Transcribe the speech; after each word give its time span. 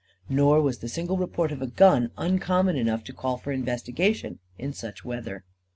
Nor 0.27 0.61
was 0.63 0.79
the 0.79 0.87
single 0.89 1.15
report 1.19 1.51
of 1.51 1.61
a 1.61 1.67
gun 1.67 2.09
uncommon 2.17 2.75
enough 2.75 3.03
to 3.03 3.13
call 3.13 3.37
for 3.37 3.51
investigation 3.51 4.39
in 4.57 4.73
such 4.73 5.05
weather. 5.05 5.45